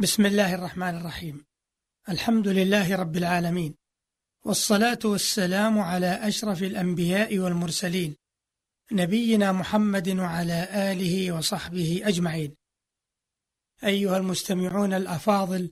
[0.00, 1.44] بسم الله الرحمن الرحيم.
[2.08, 3.74] الحمد لله رب العالمين.
[4.44, 8.16] والصلاة والسلام على أشرف الأنبياء والمرسلين
[8.92, 12.56] نبينا محمد وعلى آله وصحبه أجمعين.
[13.84, 15.70] أيها المستمعون الأفاضل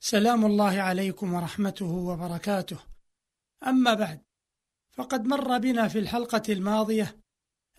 [0.00, 2.78] سلام الله عليكم ورحمته وبركاته.
[3.66, 4.22] أما بعد
[4.90, 7.16] فقد مر بنا في الحلقة الماضية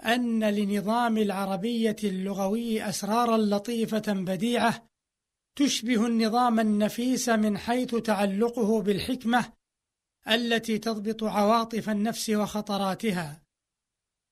[0.05, 4.92] أن لنظام العربية اللغوي أسرارا لطيفة بديعة
[5.55, 9.53] تشبه النظام النفيس من حيث تعلقه بالحكمة
[10.27, 13.43] التي تضبط عواطف النفس وخطراتها.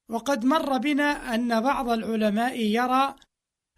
[0.09, 3.15] وقد مر بنا أن بعض العلماء يرى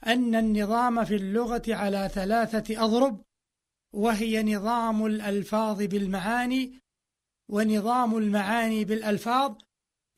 [0.08, 3.22] أن النظام في اللغة على ثلاثة أضرب
[3.94, 6.80] وهي نظام الألفاظ بالمعاني
[7.50, 9.56] ونظام المعاني بالألفاظ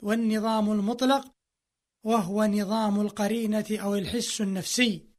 [0.04, 1.32] والنظام المطلق
[2.04, 5.15] وهو نظام القرينة أو الحس النفسي.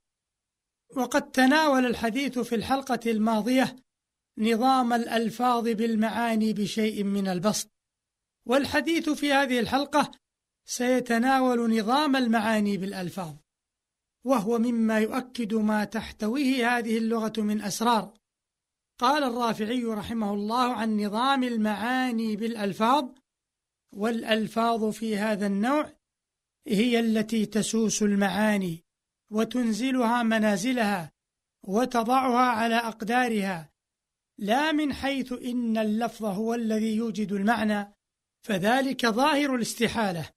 [0.97, 3.77] وقد تناول الحديث في الحلقة الماضية
[4.39, 7.71] نظام الألفاظ بالمعاني بشيء من البسط.
[8.47, 10.11] والحديث في هذه الحلقة
[10.65, 13.35] سيتناول نظام المعاني بالألفاظ
[14.25, 18.15] وهو مما يؤكد ما تحتويه هذه اللغة من أسرار.
[18.99, 23.09] قال الرافعي رحمه الله عن نظام المعاني بالألفاظ
[23.93, 25.93] والألفاظ في هذا النوع
[26.66, 28.85] هي التي تسوس المعاني.
[29.30, 31.13] وتنزلها منازلها
[31.63, 33.71] وتضعها على أقدارها.
[34.38, 37.93] لا من حيث إن اللفظ هو الذي يوجد المعنى
[38.43, 40.30] فذلك ظاهر الاستحالة.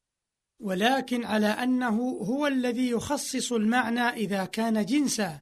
[0.62, 5.40] ولكن على أنه هو الذي يخصص المعنى إذا كان جنسا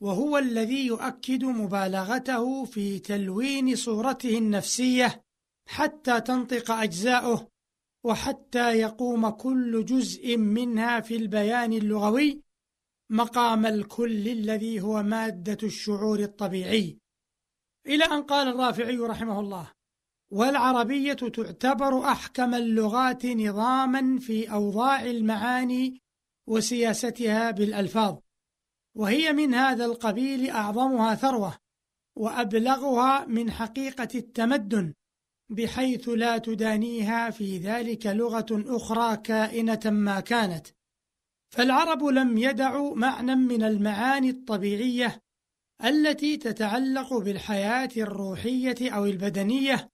[0.00, 5.22] وهو الذي يؤكد مبالغته في تلوين صورته النفسية
[5.68, 7.48] حتى تنطق أجزاؤه
[8.04, 12.42] وحتى يقوم كل جزء منها في البيان اللغوي
[13.10, 16.98] مقام الكل الذي هو مادة الشعور الطبيعي.
[17.86, 19.72] إلى أن قال الرافعي رحمه الله
[20.30, 26.02] والعربية تعتبر أحكم اللغات نظاما في أوضاع المعاني
[26.46, 28.18] وسياستها بالألفاظ
[28.96, 31.56] وهي من هذا القبيل أعظمها ثروة
[32.16, 34.94] وأبلغها من حقيقة التمدن
[35.50, 40.66] بحيث لا تدانيها في ذلك لغة أخرى كائنة ما كانت.
[41.50, 45.22] فالعرب لم يدعوا معنى من المعاني الطبيعية
[45.84, 49.90] التي تتعلق بالحياة الروحية أو البدنية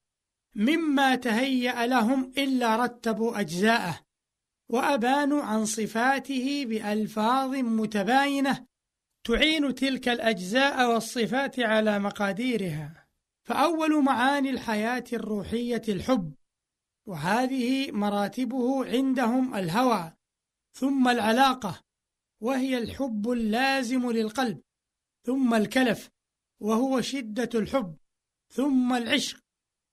[0.54, 4.00] مما تهيأ لهم إلا رتبوا أجزاءه
[4.68, 8.66] وأبانوا عن صفاته بألفاظ متباينة
[9.24, 13.06] تعين تلك الأجزاء والصفات على مقاديرها.
[13.44, 16.34] فأول معاني الحياة الروحية الحب
[17.06, 20.15] وهذه مراتبه عندهم الهوى
[20.76, 21.80] ثم العلاقة
[22.40, 24.62] وهي الحب اللازم للقلب
[25.26, 26.10] ثم الكلف
[26.60, 27.96] وهو شدة الحب
[28.52, 29.38] ثم العشق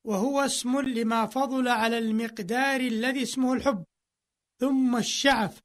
[0.05, 3.83] وهو اسم لما فضل على المقدار الذي اسمه الحب
[4.59, 5.59] ثم الشعف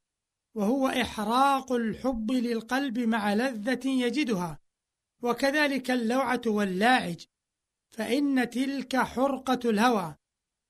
[0.55, 4.59] وهو إحراق الحب للقلب مع لذة يجدها
[5.23, 7.25] وكذلك اللوعة واللاعج
[7.91, 10.17] فإن تلك حرقة الهوى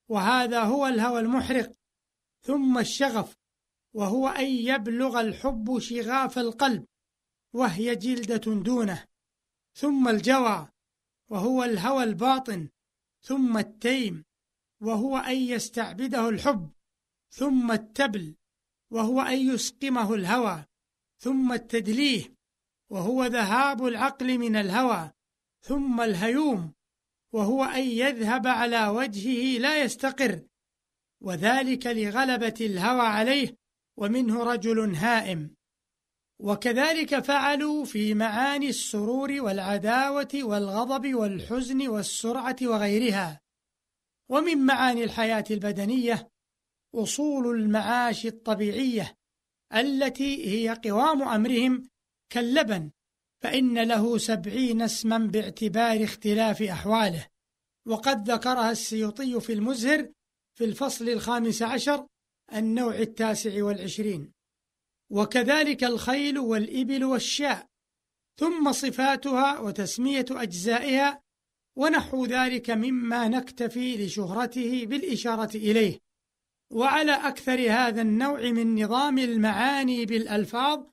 [0.09, 1.73] وهذا هو الهوى المحرق
[2.43, 3.38] ثم الشغف
[3.99, 6.85] وهو أن يبلغ الحب شغاف القلب
[7.55, 9.05] وهي جلدة دونه.
[9.75, 10.69] ثم الجوى
[11.31, 12.69] وهو الهوى الباطن.
[13.23, 14.25] ثم التيم
[14.83, 16.71] وهو أن يستعبده الحب.
[17.31, 18.35] ثم التبل
[18.93, 20.65] وهو أن يسقمه الهوى.
[21.19, 22.35] ثم التدليه
[22.91, 25.11] وهو ذهاب العقل من الهوى.
[25.61, 26.73] ثم الهيوم
[27.33, 30.43] وهو أن يذهب على وجهه لا يستقر.
[31.21, 33.59] وذلك لغلبة الهوى عليه.
[33.99, 35.55] ومنه رجل هائم.
[36.41, 43.41] وكذلك فعلوا في معاني السرور والعداوة والغضب والحزن والسرعة وغيرها.
[44.31, 46.29] ومن معاني الحياة البدنية
[46.95, 49.15] أصول المعاش الطبيعية
[49.75, 51.89] التي هي قوام أمرهم
[52.31, 52.91] كاللبن
[53.43, 57.27] فإن له سبعين اسما باعتبار اختلاف أحواله.
[57.87, 60.13] وقد ذكرها السيوطي في المزهر
[60.59, 62.07] في الفصل الخامس عشر
[62.55, 64.33] النوع التاسع والعشرين.
[65.11, 67.67] وكذلك الخيل والإبل والشاء
[68.41, 71.23] ثم صفاتها وتسمية أجزائها
[71.77, 75.99] ونحو ذلك مما نكتفي لشهرته بالإشارة إليه.
[76.73, 80.85] وعلى أكثر هذا النوع من نظام المعاني بالألفاظ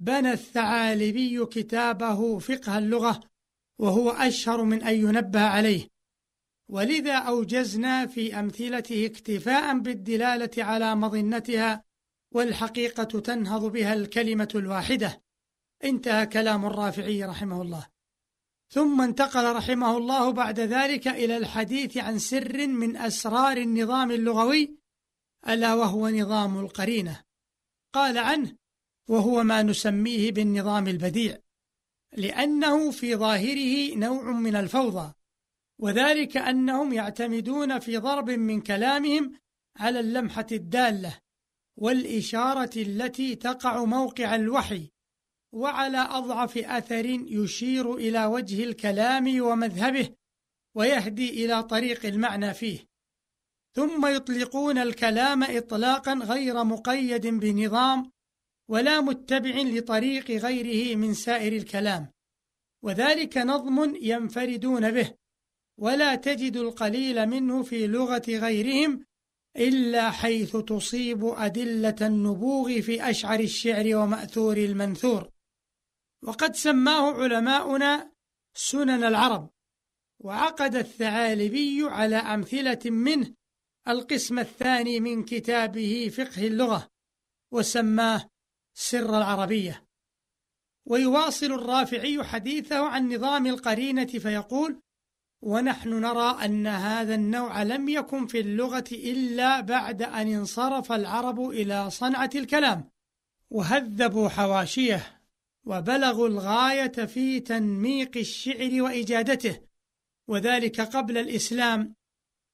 [0.00, 3.20] بنى الثعالبي كتابه فقه اللغة
[3.78, 5.88] وهو أشهر من أن ينبه عليه.
[6.70, 11.84] ولذا أوجزنا في أمثلته اكتفاء بالدلالة على مظنتها
[12.32, 15.22] والحقيقة تنهض بها الكلمة الواحدة.
[15.84, 17.86] انتهى كلام الرافعي رحمه الله.
[18.68, 24.76] ثم انتقل رحمه الله بعد ذلك إلى الحديث عن سر من أسرار النظام اللغوي
[25.48, 27.24] ألا وهو نظام القرينة.
[27.92, 28.56] قال عنه
[29.08, 31.38] وهو ما نسميه بالنظام البديع
[32.16, 35.12] لأنه في ظاهره نوع من الفوضى.
[35.82, 39.32] وذلك أنهم يعتمدون في ضرب من كلامهم
[39.76, 41.18] على اللمحة الدالة
[41.76, 44.90] والإشارة التي تقع موقع الوحي
[45.52, 50.14] وعلى أضعف أثر يشير إلى وجه الكلام ومذهبه
[50.76, 52.86] ويهدي إلى طريق المعنى فيه.
[53.76, 58.10] ثم يطلقون الكلام إطلاقا غير مقيد بنظام
[58.68, 62.12] ولا متبع لطريق غيره من سائر الكلام
[62.84, 65.19] وذلك نظم ينفردون به.
[65.80, 69.04] ولا تجد القليل منه في لغة غيرهم
[69.56, 75.30] إلا حيث تصيب أدلة النبوغ في أشعر الشعر ومأثور المنثور.
[76.22, 78.12] وقد سماه علماؤنا
[78.54, 79.50] سنن العرب
[80.18, 83.34] وعقد الثعالبي على أمثلة منه
[83.88, 86.88] القسم الثاني من كتابه فقه اللغة
[87.52, 88.28] وسماه
[88.74, 89.86] سر العربية.
[90.86, 94.80] ويواصل الرافعي حديثه عن نظام القرينة فيقول
[95.42, 101.90] ونحن نرى أن هذا النوع لم يكن في اللغة إلا بعد أن انصرف العرب إلى
[101.90, 102.90] صنعة الكلام
[103.50, 105.22] وهذبوا حواشيه
[105.64, 109.60] وبلغوا الغاية في تنميق الشعر وإجادته
[110.28, 111.94] وذلك قبل الإسلام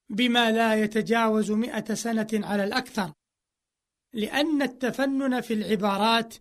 [0.08, 3.12] بما لا يتجاوز مئة سنة على الأكثر.
[4.12, 6.34] لأن التفنن في العبارات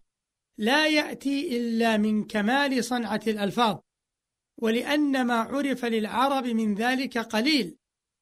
[0.57, 3.77] لا يأتي إلا من كمال صنعة الألفاظ
[4.57, 7.77] ولأن ما عرف للعرب من ذلك قليل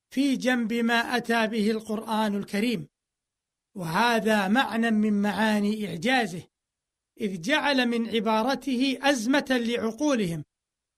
[0.09, 2.87] في جنب ما أتى به القرآن الكريم.
[3.75, 6.43] وهذا معنى من معاني إعجازه
[7.21, 10.43] إذ جعل من عبارته أزمة لعقولهم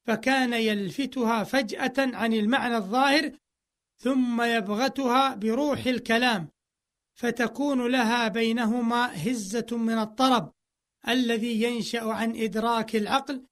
[0.06, 3.32] فكان يلفتها فجأة عن المعنى الظاهر
[3.98, 6.50] ثم يبغتها بروح الكلام
[7.16, 10.54] فتكون لها بينهما هزة من الطرب
[11.08, 13.46] الذي ينشأ عن إدراك العقل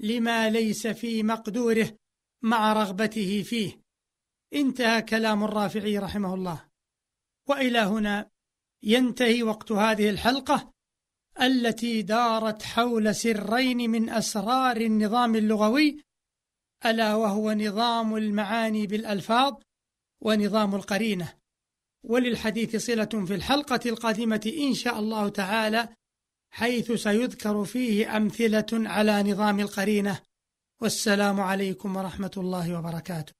[0.00, 1.96] لما ليس في مقدوره
[2.42, 3.80] مع رغبته فيه.
[4.54, 6.68] انتهى كلام الرافعي رحمه الله.
[7.48, 8.30] وإلى هنا
[8.82, 10.72] ينتهي وقت هذه الحلقة
[11.40, 16.02] التي دارت حول سرين من أسرار النظام اللغوي
[16.86, 19.54] ألا وهو نظام المعاني بالألفاظ
[20.20, 21.38] ونظام القرينة.
[22.04, 25.88] وللحديث صلة في الحلقة القادمة إن شاء الله تعالى
[26.50, 30.18] حيث سيذكر فيه أمثلة على نظام القرينة.
[30.82, 33.32] والسلام عليكم ورحمة الله وبركاته.